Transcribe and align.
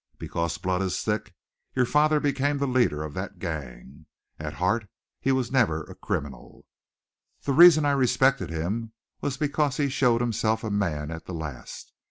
Because 0.17 0.57
blood 0.57 0.81
is 0.81 0.99
thick, 1.03 1.35
your 1.75 1.85
father 1.85 2.19
became 2.19 2.57
the 2.57 2.65
leader 2.65 3.03
of 3.03 3.13
that 3.13 3.37
gang. 3.37 4.07
At 4.39 4.53
heart 4.53 4.89
he 5.19 5.31
was 5.31 5.51
never 5.51 5.83
a 5.83 5.93
criminal. 5.93 6.65
"The 7.43 7.53
reason 7.53 7.85
I 7.85 7.91
respected 7.91 8.49
him 8.49 8.93
was 9.21 9.37
because 9.37 9.77
he 9.77 9.89
showed 9.89 10.21
himself 10.21 10.63
a 10.63 10.71
man 10.71 11.11
at 11.11 11.25
the 11.27 11.35
last. 11.35 11.93